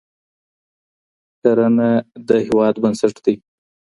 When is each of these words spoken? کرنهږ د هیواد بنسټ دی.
کرنهږ 1.41 2.03
د 2.27 2.29
هیواد 2.45 2.75
بنسټ 2.83 3.15
دی. 3.25 3.35